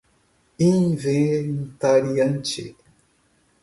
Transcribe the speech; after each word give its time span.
inventariante 0.67 2.65